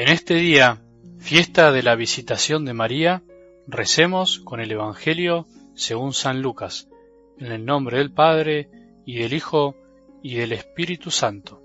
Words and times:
En 0.00 0.08
este 0.08 0.32
día, 0.36 0.80
fiesta 1.18 1.72
de 1.72 1.82
la 1.82 1.94
visitación 1.94 2.64
de 2.64 2.72
María, 2.72 3.22
recemos 3.66 4.38
con 4.38 4.58
el 4.58 4.72
Evangelio 4.72 5.46
según 5.74 6.14
San 6.14 6.40
Lucas, 6.40 6.88
en 7.36 7.52
el 7.52 7.66
nombre 7.66 7.98
del 7.98 8.10
Padre, 8.10 8.70
y 9.04 9.18
del 9.18 9.34
Hijo, 9.34 9.76
y 10.22 10.36
del 10.36 10.52
Espíritu 10.52 11.10
Santo. 11.10 11.60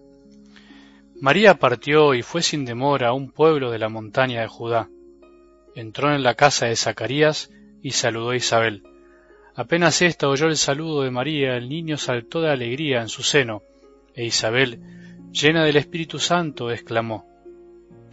María 1.22 1.60
partió 1.60 2.14
y 2.14 2.24
fue 2.24 2.42
sin 2.42 2.66
demora 2.66 3.08
a 3.08 3.14
un 3.14 3.32
pueblo 3.32 3.72
de 3.72 3.80
la 3.80 3.88
montaña 3.88 4.42
de 4.42 4.48
Judá. 4.48 4.90
Entró 5.74 6.14
en 6.14 6.22
la 6.22 6.36
casa 6.36 6.66
de 6.66 6.76
Zacarías 6.76 7.52
y 7.82 7.92
saludó 7.92 8.32
a 8.32 8.36
Isabel. 8.36 8.84
Apenas 9.56 10.02
ésta 10.02 10.28
oyó 10.28 10.48
el 10.48 10.58
saludo 10.58 11.04
de 11.04 11.10
María, 11.10 11.56
el 11.56 11.70
niño 11.70 11.96
saltó 11.96 12.42
de 12.42 12.52
alegría 12.52 13.00
en 13.00 13.08
su 13.08 13.24
seno, 13.24 13.64
e 14.14 14.26
Isabel, 14.26 14.82
llena 15.32 15.64
del 15.64 15.78
Espíritu 15.78 16.20
Santo, 16.20 16.70
exclamó, 16.70 17.34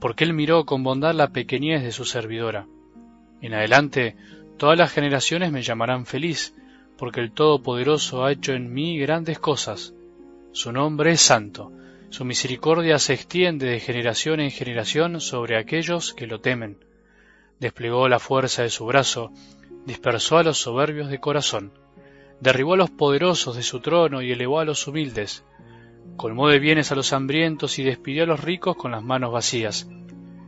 porque 0.00 0.24
Él 0.24 0.32
miró 0.32 0.64
con 0.64 0.82
bondad 0.82 1.14
la 1.14 1.28
pequeñez 1.28 1.82
de 1.82 1.92
su 1.92 2.04
servidora. 2.04 2.66
En 3.40 3.54
adelante 3.54 4.16
todas 4.56 4.78
las 4.78 4.92
generaciones 4.92 5.52
me 5.52 5.62
llamarán 5.62 6.06
feliz, 6.06 6.54
porque 6.96 7.20
el 7.20 7.32
Todopoderoso 7.32 8.24
ha 8.24 8.32
hecho 8.32 8.52
en 8.52 8.72
mí 8.72 8.98
grandes 8.98 9.38
cosas. 9.38 9.94
Su 10.52 10.72
nombre 10.72 11.12
es 11.12 11.20
santo, 11.20 11.72
su 12.10 12.24
misericordia 12.24 12.98
se 12.98 13.14
extiende 13.14 13.66
de 13.66 13.80
generación 13.80 14.40
en 14.40 14.50
generación 14.50 15.20
sobre 15.20 15.56
aquellos 15.56 16.12
que 16.12 16.26
lo 16.26 16.40
temen. 16.40 16.84
Desplegó 17.60 18.08
la 18.08 18.18
fuerza 18.18 18.62
de 18.62 18.70
su 18.70 18.84
brazo, 18.86 19.32
dispersó 19.86 20.38
a 20.38 20.42
los 20.42 20.58
soberbios 20.58 21.08
de 21.08 21.20
corazón, 21.20 21.72
derribó 22.40 22.74
a 22.74 22.78
los 22.78 22.90
poderosos 22.90 23.54
de 23.54 23.62
su 23.62 23.80
trono 23.80 24.22
y 24.22 24.32
elevó 24.32 24.60
a 24.60 24.64
los 24.64 24.86
humildes, 24.88 25.44
colmó 26.20 26.48
de 26.48 26.58
bienes 26.58 26.92
a 26.92 26.94
los 26.94 27.14
hambrientos 27.14 27.78
y 27.78 27.82
despidió 27.82 28.24
a 28.24 28.26
los 28.26 28.44
ricos 28.44 28.76
con 28.76 28.90
las 28.90 29.02
manos 29.02 29.32
vacías. 29.32 29.88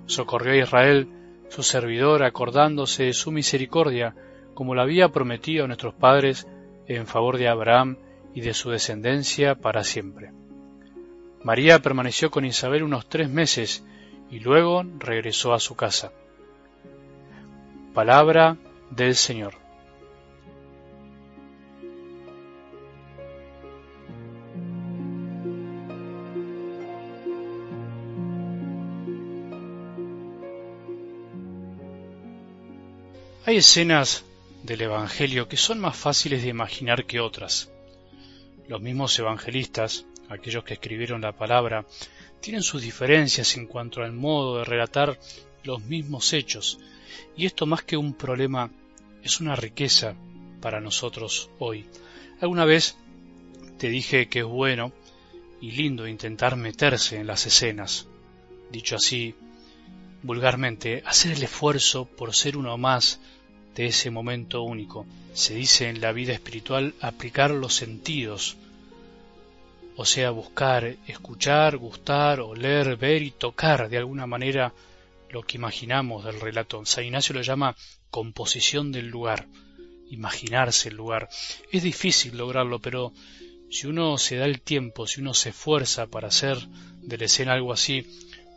Socorrió 0.05 0.53
a 0.53 0.56
Israel, 0.56 1.09
su 1.48 1.62
servidor, 1.62 2.25
acordándose 2.25 3.05
de 3.05 3.14
su 3.14 3.33
misericordia, 3.33 4.14
como 4.53 4.75
lo 4.75 4.83
había 4.83 5.09
prometido 5.09 5.64
a 5.64 5.67
nuestros 5.69 5.95
padres 5.95 6.47
en 6.89 7.06
favor 7.06 7.39
de 7.39 7.48
Abraham 7.48 7.97
y 8.34 8.42
de 8.42 8.53
su 8.53 8.69
descendencia 8.69 9.55
para 9.55 9.83
siempre. 9.83 10.33
María 11.42 11.79
permaneció 11.79 12.31
con 12.31 12.45
Isabel 12.45 12.83
unos 12.83 13.09
tres 13.09 13.31
meses 13.31 13.83
y 14.31 14.41
luego 14.41 14.84
regresó 14.98 15.55
a 15.55 15.59
su 15.59 15.75
casa. 15.75 16.12
Palabra 17.95 18.59
del 18.91 19.14
Señor. 19.14 19.62
Hay 33.45 33.57
escenas 33.57 34.25
del 34.63 34.83
Evangelio 34.83 35.48
que 35.48 35.57
son 35.57 35.80
más 35.80 35.97
fáciles 35.97 36.45
de 36.45 36.48
imaginar 36.48 37.07
que 37.07 37.19
otras. 37.19 37.73
Los 38.69 38.80
mismos 38.80 39.19
evangelistas, 39.19 40.07
aquellos 40.29 40.63
que 40.63 40.75
escribieron 40.75 41.23
la 41.23 41.33
palabra, 41.33 41.85
tienen 42.41 42.63
sus 42.63 42.83
diferencias 42.83 43.57
en 43.57 43.67
cuanto 43.67 44.01
al 44.01 44.13
modo 44.13 44.58
de 44.58 44.64
relatar 44.64 45.19
los 45.64 45.83
mismos 45.83 46.33
hechos, 46.33 46.79
y 47.36 47.47
esto 47.47 47.67
más 47.67 47.83
que 47.83 47.97
un 47.97 48.14
problema 48.14 48.70
es 49.25 49.41
una 49.41 49.57
riqueza 49.57 50.14
para 50.61 50.80
nosotros 50.80 51.51
hoy. 51.59 51.86
Alguna 52.41 52.64
vez 52.64 52.97
te 53.77 53.89
dije 53.89 54.29
que 54.29 54.41
es 54.41 54.45
bueno 54.45 54.92
y 55.61 55.73
lindo 55.73 56.07
intentar 56.07 56.55
meterse 56.55 57.19
en 57.19 57.27
las 57.27 57.45
escenas, 57.45 58.07
dicho 58.70 58.95
así 58.95 59.35
vulgarmente, 60.23 61.03
hacer 61.07 61.33
el 61.33 61.43
esfuerzo 61.43 62.05
por 62.05 62.35
ser 62.35 62.57
uno 62.57 62.77
más 62.79 63.21
de 63.75 63.87
ese 63.87 64.11
momento 64.11 64.63
único. 64.63 65.07
Se 65.33 65.55
dice 65.55 65.89
en 65.89 66.01
la 66.01 66.13
vida 66.13 66.33
espiritual 66.33 66.95
aplicar 67.01 67.51
los 67.51 67.75
sentidos, 67.75 68.57
o 69.97 70.05
sea, 70.05 70.31
buscar, 70.31 70.97
escuchar, 71.07 71.77
gustar, 71.77 72.41
oler, 72.41 72.97
ver 72.97 73.23
y 73.23 73.31
tocar 73.31 73.89
de 73.89 73.99
alguna 73.99 74.27
manera 74.27 74.73
lo 75.31 75.43
que 75.43 75.57
imaginamos 75.57 76.25
del 76.25 76.41
relato. 76.41 76.85
San 76.85 77.05
Ignacio 77.05 77.35
lo 77.35 77.43
llama 77.43 77.77
composición 78.11 78.93
del 78.93 79.09
lugar, 79.09 79.47
imaginarse 80.11 80.91
el 80.91 80.97
lugar. 80.97 81.29
Es 81.71 81.83
difícil 81.83 82.37
lograrlo, 82.37 82.79
pero 82.79 83.13
si 83.71 83.87
uno 83.87 84.19
se 84.19 84.37
da 84.37 84.45
el 84.45 84.61
tiempo, 84.61 85.07
si 85.07 85.21
uno 85.21 85.33
se 85.35 85.51
esfuerza 85.51 86.07
para 86.07 86.29
hacer 86.29 86.59
de 87.01 87.19
la 87.19 87.25
escena 87.25 87.55
algo 87.55 87.73
así 87.73 88.07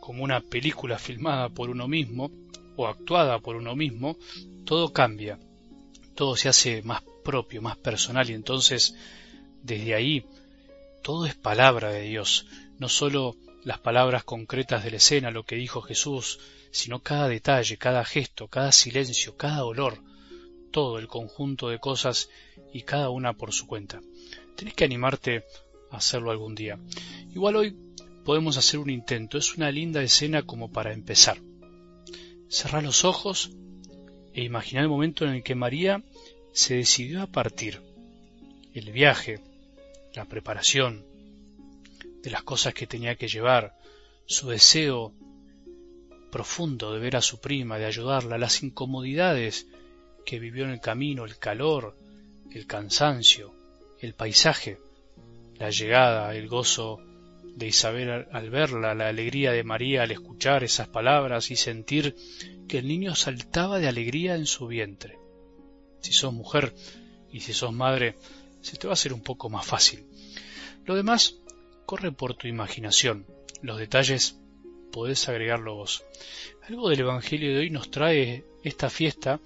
como 0.06 0.22
una 0.22 0.40
película 0.40 1.00
filmada 1.00 1.48
por 1.48 1.68
uno 1.68 1.88
mismo 1.88 2.30
o 2.76 2.86
actuada 2.86 3.40
por 3.40 3.56
uno 3.56 3.74
mismo, 3.74 4.16
todo 4.64 4.92
cambia, 4.92 5.36
todo 6.14 6.36
se 6.36 6.48
hace 6.48 6.80
más 6.82 7.02
propio, 7.24 7.60
más 7.60 7.76
personal 7.78 8.30
y 8.30 8.34
entonces 8.34 8.94
desde 9.64 9.96
ahí 9.96 10.24
todo 11.02 11.26
es 11.26 11.34
palabra 11.34 11.90
de 11.90 12.02
Dios, 12.02 12.46
no 12.78 12.88
sólo 12.88 13.34
las 13.64 13.80
palabras 13.80 14.22
concretas 14.22 14.84
de 14.84 14.92
la 14.92 14.98
escena, 14.98 15.32
lo 15.32 15.42
que 15.42 15.56
dijo 15.56 15.82
Jesús, 15.82 16.38
sino 16.70 17.00
cada 17.00 17.26
detalle, 17.26 17.76
cada 17.76 18.04
gesto, 18.04 18.46
cada 18.46 18.70
silencio, 18.70 19.36
cada 19.36 19.64
olor, 19.64 19.98
todo 20.70 21.00
el 21.00 21.08
conjunto 21.08 21.68
de 21.68 21.80
cosas 21.80 22.30
y 22.72 22.82
cada 22.82 23.10
una 23.10 23.32
por 23.32 23.52
su 23.52 23.66
cuenta. 23.66 24.00
Tienes 24.54 24.74
que 24.74 24.84
animarte 24.84 25.42
a 25.90 25.96
hacerlo 25.96 26.30
algún 26.30 26.54
día. 26.54 26.78
Igual 27.34 27.56
hoy 27.56 27.76
podemos 28.26 28.56
hacer 28.56 28.80
un 28.80 28.90
intento, 28.90 29.38
es 29.38 29.56
una 29.56 29.70
linda 29.70 30.02
escena 30.02 30.42
como 30.42 30.72
para 30.72 30.92
empezar. 30.92 31.38
Cerrar 32.48 32.82
los 32.82 33.04
ojos 33.04 33.52
e 34.34 34.42
imaginar 34.42 34.82
el 34.82 34.90
momento 34.90 35.24
en 35.24 35.30
el 35.30 35.44
que 35.44 35.54
María 35.54 36.02
se 36.52 36.74
decidió 36.74 37.22
a 37.22 37.28
partir. 37.28 37.80
El 38.74 38.90
viaje, 38.90 39.38
la 40.12 40.24
preparación 40.24 41.04
de 42.24 42.30
las 42.30 42.42
cosas 42.42 42.74
que 42.74 42.88
tenía 42.88 43.14
que 43.14 43.28
llevar, 43.28 43.78
su 44.26 44.48
deseo 44.48 45.14
profundo 46.32 46.92
de 46.92 46.98
ver 46.98 47.14
a 47.14 47.22
su 47.22 47.38
prima, 47.40 47.78
de 47.78 47.84
ayudarla, 47.84 48.38
las 48.38 48.60
incomodidades 48.64 49.68
que 50.24 50.40
vivió 50.40 50.64
en 50.64 50.72
el 50.72 50.80
camino, 50.80 51.24
el 51.24 51.38
calor, 51.38 51.96
el 52.50 52.66
cansancio, 52.66 53.54
el 54.00 54.14
paisaje, 54.14 54.80
la 55.58 55.70
llegada, 55.70 56.34
el 56.34 56.48
gozo 56.48 57.00
de 57.56 57.66
Isabel 57.66 58.26
al 58.30 58.50
verla, 58.50 58.94
la 58.94 59.08
alegría 59.08 59.50
de 59.50 59.64
María 59.64 60.02
al 60.02 60.10
escuchar 60.10 60.62
esas 60.62 60.88
palabras 60.88 61.50
y 61.50 61.56
sentir 61.56 62.14
que 62.68 62.78
el 62.78 62.86
niño 62.86 63.14
saltaba 63.14 63.78
de 63.78 63.88
alegría 63.88 64.34
en 64.34 64.46
su 64.46 64.66
vientre. 64.66 65.18
Si 66.00 66.12
sos 66.12 66.34
mujer 66.34 66.74
y 67.32 67.40
si 67.40 67.54
sos 67.54 67.72
madre, 67.72 68.14
se 68.60 68.76
te 68.76 68.86
va 68.86 68.92
a 68.92 68.94
hacer 68.94 69.14
un 69.14 69.22
poco 69.22 69.48
más 69.48 69.66
fácil. 69.66 70.04
Lo 70.84 70.94
demás 70.94 71.38
corre 71.86 72.12
por 72.12 72.34
tu 72.34 72.46
imaginación. 72.46 73.26
Los 73.62 73.78
detalles 73.78 74.38
podés 74.92 75.26
agregarlo 75.28 75.76
vos. 75.76 76.04
Algo 76.68 76.90
del 76.90 77.00
Evangelio 77.00 77.54
de 77.54 77.60
hoy 77.60 77.70
nos 77.70 77.90
trae 77.90 78.44
esta 78.64 78.90
fiesta 78.90 79.40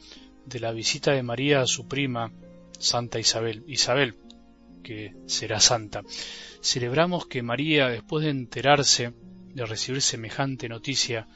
de 0.47 0.59
la 0.59 0.73
visita 0.73 1.13
de 1.13 1.23
María 1.23 1.61
a 1.61 1.67
su 1.67 1.87
prima, 1.87 2.33
Santa 2.79 3.21
Isabel. 3.21 3.63
Isabel, 3.69 4.17
que 4.83 5.15
será 5.27 5.61
santa. 5.61 6.03
Celebramos 6.63 7.27
que 7.27 7.43
María, 7.43 7.89
después 7.89 8.25
de 8.25 8.31
enterarse 8.31 9.13
de 9.55 9.67
recibir 9.67 10.03
semejante 10.03 10.69
noticia 10.69 11.27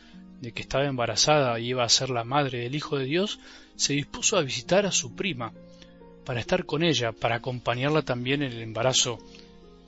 de 0.40 0.52
que 0.52 0.62
estaba 0.62 0.86
embarazada 0.86 1.58
y 1.58 1.68
iba 1.68 1.84
a 1.84 1.88
ser 1.88 2.10
la 2.10 2.24
madre 2.24 2.60
del 2.60 2.74
Hijo 2.74 2.98
de 2.98 3.06
Dios, 3.06 3.40
se 3.76 3.94
dispuso 3.94 4.36
a 4.36 4.42
visitar 4.42 4.86
a 4.86 4.92
su 4.92 5.14
prima, 5.14 5.52
para 6.24 6.40
estar 6.40 6.64
con 6.64 6.82
ella, 6.82 7.12
para 7.12 7.36
acompañarla 7.36 8.02
también 8.02 8.42
en 8.42 8.52
el 8.52 8.62
embarazo 8.62 9.18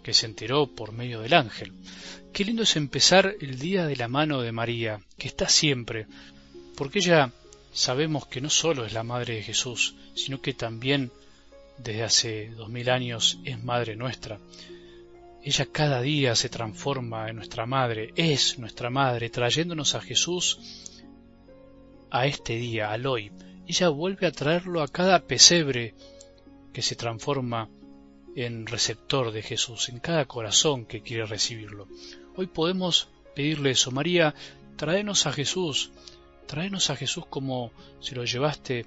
que 0.02 0.12
se 0.12 0.26
enteró 0.26 0.66
por 0.66 0.92
medio 0.92 1.20
del 1.20 1.34
ángel. 1.34 1.72
Qué 2.32 2.44
lindo 2.44 2.62
es 2.62 2.76
empezar 2.76 3.34
el 3.40 3.58
día 3.58 3.86
de 3.86 3.96
la 3.96 4.08
mano 4.08 4.42
de 4.42 4.52
María, 4.52 5.00
que 5.18 5.28
está 5.28 5.48
siempre, 5.48 6.06
porque 6.76 6.98
ella 6.98 7.32
sabemos 7.72 8.26
que 8.26 8.40
no 8.40 8.50
solo 8.50 8.84
es 8.84 8.92
la 8.92 9.02
madre 9.02 9.36
de 9.36 9.42
Jesús, 9.42 9.94
sino 10.14 10.40
que 10.40 10.52
también 10.52 11.10
desde 11.78 12.02
hace 12.02 12.48
dos 12.50 12.68
mil 12.68 12.90
años 12.90 13.38
es 13.44 13.62
Madre 13.62 13.96
nuestra. 13.96 14.38
Ella 15.42 15.66
cada 15.66 16.00
día 16.00 16.34
se 16.34 16.48
transforma 16.48 17.28
en 17.28 17.36
nuestra 17.36 17.66
Madre, 17.66 18.12
es 18.16 18.58
nuestra 18.58 18.90
Madre, 18.90 19.30
trayéndonos 19.30 19.94
a 19.94 20.00
Jesús 20.00 20.58
a 22.10 22.26
este 22.26 22.56
día, 22.56 22.90
al 22.90 23.06
hoy. 23.06 23.30
Ella 23.66 23.88
vuelve 23.88 24.26
a 24.26 24.32
traerlo 24.32 24.82
a 24.82 24.88
cada 24.88 25.20
pesebre 25.20 25.94
que 26.72 26.82
se 26.82 26.96
transforma 26.96 27.68
en 28.34 28.66
receptor 28.66 29.32
de 29.32 29.42
Jesús, 29.42 29.88
en 29.88 29.98
cada 29.98 30.26
corazón 30.26 30.84
que 30.84 31.00
quiere 31.00 31.26
recibirlo. 31.26 31.88
Hoy 32.36 32.46
podemos 32.46 33.08
pedirle 33.34 33.70
eso, 33.70 33.90
María, 33.90 34.34
tráenos 34.76 35.26
a 35.26 35.32
Jesús, 35.32 35.90
tráenos 36.46 36.90
a 36.90 36.96
Jesús 36.96 37.24
como 37.26 37.72
se 38.00 38.14
lo 38.14 38.24
llevaste 38.24 38.86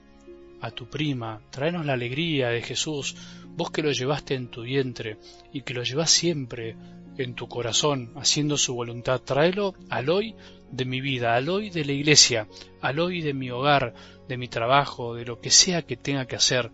a 0.62 0.72
tu 0.72 0.90
prima, 0.90 1.42
tráenos 1.50 1.86
la 1.86 1.94
alegría 1.94 2.50
de 2.50 2.62
Jesús, 2.62 3.16
vos 3.56 3.72
que 3.72 3.82
lo 3.82 3.92
llevaste 3.92 4.36
en 4.36 4.50
tu 4.50 4.64
vientre 4.64 5.18
y 5.52 5.62
que 5.62 5.74
lo 5.74 5.84
llevas 5.84 6.12
siempre 6.12 6.76
en 7.18 7.36
tu 7.36 7.48
corazón, 7.48 8.12
haciendo 8.16 8.58
su 8.58 8.74
voluntad, 8.74 9.22
tráelo 9.22 9.74
al 9.90 10.10
hoy 10.10 10.36
de 10.72 10.86
mi 10.86 11.02
vida, 11.02 11.36
al 11.36 11.50
hoy 11.50 11.70
de 11.70 11.84
la 11.84 11.92
iglesia, 11.92 12.48
al 12.82 13.00
hoy 13.00 13.22
de 13.22 13.34
mi 13.34 13.50
hogar, 13.50 13.94
de 14.28 14.38
mi 14.38 14.48
trabajo, 14.48 15.16
de 15.16 15.26
lo 15.26 15.42
que 15.42 15.52
sea 15.52 15.82
que 15.82 15.98
tenga 15.98 16.26
que 16.26 16.36
hacer. 16.36 16.72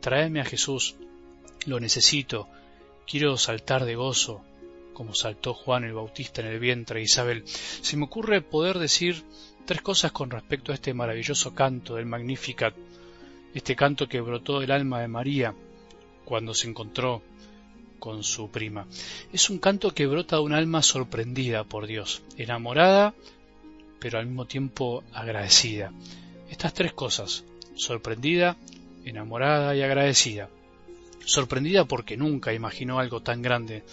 Tráeme 0.00 0.40
a 0.40 0.44
Jesús, 0.44 0.96
lo 1.66 1.80
necesito, 1.80 2.48
quiero 3.06 3.36
saltar 3.36 3.84
de 3.84 3.94
gozo, 3.96 4.42
como 4.92 5.14
saltó 5.14 5.54
Juan 5.54 5.84
el 5.84 5.94
Bautista 5.94 6.42
en 6.42 6.48
el 6.48 6.58
vientre 6.58 6.98
de 6.98 7.04
Isabel. 7.04 7.44
Se 7.46 7.96
me 7.96 8.04
ocurre 8.04 8.42
poder 8.42 8.78
decir 8.78 9.24
tres 9.64 9.80
cosas 9.80 10.12
con 10.12 10.30
respecto 10.30 10.72
a 10.72 10.74
este 10.74 10.92
maravilloso 10.92 11.54
canto 11.54 11.94
del 11.94 12.06
Magnificat, 12.06 12.74
este 13.54 13.76
canto 13.76 14.08
que 14.08 14.20
brotó 14.20 14.60
del 14.60 14.70
alma 14.70 15.00
de 15.00 15.08
María 15.08 15.54
cuando 16.24 16.54
se 16.54 16.68
encontró 16.68 17.22
con 17.98 18.22
su 18.22 18.50
prima. 18.50 18.86
Es 19.32 19.50
un 19.50 19.58
canto 19.58 19.92
que 19.92 20.06
brota 20.06 20.36
de 20.36 20.42
un 20.42 20.54
alma 20.54 20.82
sorprendida 20.82 21.64
por 21.64 21.86
Dios, 21.86 22.22
enamorada, 22.36 23.14
pero 24.00 24.18
al 24.18 24.26
mismo 24.26 24.46
tiempo 24.46 25.04
agradecida. 25.12 25.92
Estas 26.50 26.74
tres 26.74 26.92
cosas, 26.92 27.44
sorprendida, 27.74 28.56
enamorada 29.04 29.76
y 29.76 29.82
agradecida. 29.82 30.48
Sorprendida 31.24 31.84
porque 31.84 32.16
nunca 32.16 32.54
imaginó 32.54 32.98
algo 32.98 33.20
tan 33.20 33.42
grande. 33.42 33.84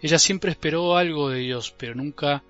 Ella 0.00 0.18
siempre 0.18 0.52
esperó 0.52 0.96
algo 0.96 1.30
de 1.30 1.40
Dios, 1.40 1.74
pero 1.76 1.94
nunca 1.94 2.42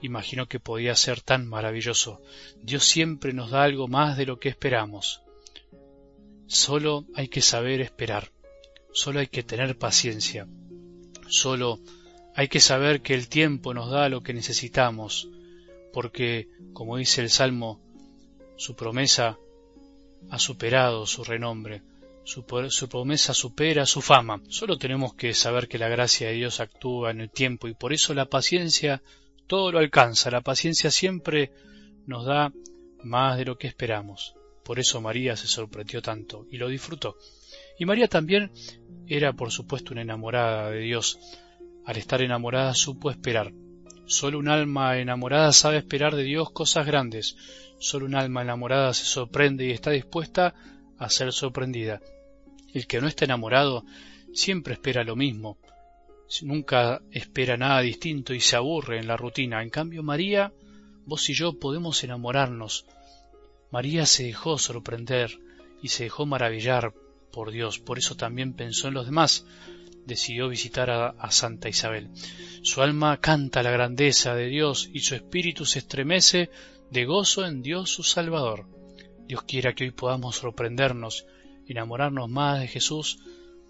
imaginó 0.00 0.46
que 0.46 0.60
podía 0.60 0.94
ser 0.94 1.20
tan 1.20 1.48
maravilloso. 1.48 2.20
Dios 2.62 2.84
siempre 2.84 3.32
nos 3.32 3.50
da 3.50 3.64
algo 3.64 3.88
más 3.88 4.16
de 4.16 4.26
lo 4.26 4.38
que 4.38 4.48
esperamos. 4.48 5.22
Solo 6.46 7.06
hay 7.14 7.28
que 7.28 7.42
saber 7.42 7.80
esperar. 7.80 8.30
Solo 8.92 9.20
hay 9.20 9.28
que 9.28 9.42
tener 9.42 9.78
paciencia. 9.78 10.46
Solo 11.28 11.80
hay 12.34 12.48
que 12.48 12.60
saber 12.60 13.02
que 13.02 13.14
el 13.14 13.28
tiempo 13.28 13.74
nos 13.74 13.90
da 13.90 14.08
lo 14.08 14.22
que 14.22 14.34
necesitamos, 14.34 15.28
porque, 15.92 16.48
como 16.72 16.96
dice 16.96 17.20
el 17.20 17.30
Salmo, 17.30 17.80
su 18.56 18.74
promesa 18.74 19.38
ha 20.30 20.38
superado 20.38 21.06
su 21.06 21.24
renombre, 21.24 21.82
su, 22.24 22.44
su, 22.68 22.88
promesa 22.88 23.34
supera 23.34 23.86
su 23.86 24.00
fama. 24.00 24.40
Solo 24.48 24.78
tenemos 24.78 25.14
que 25.14 25.34
saber 25.34 25.68
que 25.68 25.78
la 25.78 25.88
gracia 25.88 26.28
de 26.28 26.34
Dios 26.34 26.60
actúa 26.60 27.10
en 27.10 27.20
el 27.20 27.30
tiempo 27.30 27.68
y 27.68 27.74
por 27.74 27.92
eso 27.92 28.14
la 28.14 28.26
paciencia 28.26 29.02
todo 29.46 29.72
lo 29.72 29.78
alcanza. 29.78 30.30
La 30.30 30.40
paciencia 30.40 30.90
siempre 30.90 31.50
nos 32.06 32.24
da 32.24 32.52
más 33.02 33.36
de 33.36 33.44
lo 33.44 33.58
que 33.58 33.66
esperamos. 33.66 34.34
Por 34.64 34.78
eso 34.78 35.00
María 35.00 35.36
se 35.36 35.46
sorprendió 35.46 36.02
tanto 36.02 36.46
y 36.50 36.56
lo 36.56 36.68
disfrutó. 36.68 37.16
Y 37.78 37.84
María 37.84 38.08
también 38.08 38.52
era, 39.08 39.32
por 39.32 39.50
supuesto, 39.50 39.92
una 39.92 40.02
enamorada 40.02 40.70
de 40.70 40.80
Dios. 40.80 41.18
Al 41.84 41.96
estar 41.96 42.22
enamorada 42.22 42.74
supo 42.74 43.10
esperar. 43.10 43.52
Solo 44.06 44.38
un 44.38 44.48
alma 44.48 44.98
enamorada 44.98 45.52
sabe 45.52 45.78
esperar 45.78 46.14
de 46.14 46.22
Dios 46.24 46.50
cosas 46.50 46.86
grandes. 46.86 47.36
Solo 47.78 48.06
un 48.06 48.14
alma 48.14 48.42
enamorada 48.42 48.94
se 48.94 49.04
sorprende 49.04 49.66
y 49.66 49.70
está 49.70 49.90
dispuesta 49.90 50.54
a 50.98 51.10
ser 51.10 51.32
sorprendida. 51.32 52.00
El 52.72 52.86
que 52.86 53.00
no 53.00 53.08
está 53.08 53.24
enamorado 53.24 53.84
siempre 54.32 54.74
espera 54.74 55.04
lo 55.04 55.16
mismo. 55.16 55.58
Nunca 56.42 57.02
espera 57.10 57.56
nada 57.56 57.80
distinto 57.80 58.32
y 58.32 58.40
se 58.40 58.56
aburre 58.56 58.98
en 58.98 59.06
la 59.06 59.16
rutina. 59.16 59.62
En 59.62 59.70
cambio, 59.70 60.02
María, 60.02 60.52
vos 61.04 61.28
y 61.28 61.34
yo 61.34 61.58
podemos 61.58 62.02
enamorarnos. 62.04 62.86
María 63.72 64.04
se 64.04 64.24
dejó 64.24 64.58
sorprender 64.58 65.40
y 65.82 65.88
se 65.88 66.04
dejó 66.04 66.26
maravillar 66.26 66.92
por 67.32 67.50
Dios, 67.50 67.78
por 67.78 67.98
eso 67.98 68.16
también 68.16 68.52
pensó 68.52 68.88
en 68.88 68.94
los 68.94 69.06
demás, 69.06 69.46
decidió 70.04 70.50
visitar 70.50 70.90
a, 70.90 71.30
Santa 71.30 71.70
Isabel. 71.70 72.10
Su 72.60 72.82
alma 72.82 73.16
canta 73.16 73.62
la 73.62 73.70
grandeza 73.70 74.34
de 74.34 74.48
Dios 74.48 74.90
y 74.92 75.00
su 75.00 75.14
espíritu 75.14 75.64
se 75.64 75.78
estremece 75.78 76.50
de 76.90 77.06
gozo 77.06 77.46
en 77.46 77.62
Dios 77.62 77.88
su 77.88 78.02
Salvador. 78.02 78.66
Dios 79.26 79.42
quiera 79.44 79.74
que 79.74 79.84
hoy 79.84 79.90
podamos 79.90 80.36
sorprendernos, 80.36 81.24
enamorarnos 81.66 82.28
más 82.28 82.60
de 82.60 82.68
Jesús 82.68 83.20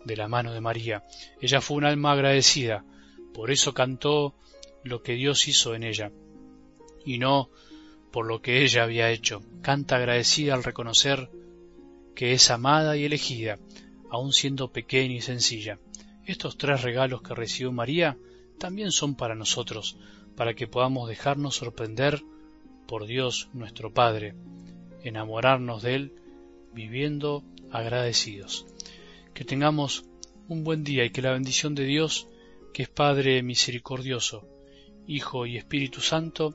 de 0.05 0.17
la 0.17 0.27
mano 0.27 0.53
de 0.53 0.61
María. 0.61 1.05
Ella 1.41 1.61
fue 1.61 1.77
un 1.77 1.85
alma 1.85 2.11
agradecida, 2.11 2.85
por 3.33 3.53
eso 3.53 3.73
cantó 3.73 4.35
lo 4.83 5.01
que 5.01 5.13
Dios 5.13 5.47
hizo 5.47 5.77
en 5.77 5.85
ella, 5.85 6.11
y 7.05 7.19
no 7.19 7.51
por 8.13 8.27
lo 8.27 8.43
que 8.43 8.63
ella 8.63 8.85
había 8.85 9.11
hecho. 9.11 9.43
Canta 9.63 9.97
agradecida 9.97 10.55
al 10.55 10.63
reconocer 10.63 11.31
que 12.15 12.33
es 12.33 12.51
amada 12.51 12.97
y 12.97 13.05
elegida, 13.05 13.59
aun 14.11 14.33
siendo 14.33 14.71
pequeña 14.71 15.15
y 15.15 15.23
sencilla. 15.23 15.79
Estos 16.27 16.57
tres 16.59 16.83
regalos 16.83 17.23
que 17.23 17.35
recibió 17.35 17.73
María 17.73 18.19
también 18.59 18.93
son 18.93 19.17
para 19.17 19.35
nosotros, 19.35 19.97
para 20.37 20.55
que 20.55 20.69
podamos 20.69 21.09
dejarnos 21.09 21.57
sorprender 21.57 22.23
por 22.87 23.07
Dios 23.07 23.49
nuestro 23.55 23.93
Padre, 23.93 24.35
enamorarnos 25.03 25.83
de 25.83 25.95
Él, 25.95 26.13
viviendo 26.73 27.43
agradecidos. 27.71 28.67
Que 29.35 29.45
tengamos 29.45 30.05
un 30.49 30.65
buen 30.65 30.85
día 30.85 31.05
y 31.05 31.11
que 31.11 31.23
la 31.23 31.33
bendición 31.33 31.75
de 31.75 31.85
Dios, 31.85 32.29
que 32.75 32.83
es 32.83 32.89
Padre 32.89 33.43
misericordioso, 33.43 34.47
Hijo 35.07 35.47
y 35.47 35.57
Espíritu 35.57 36.01
Santo, 36.01 36.55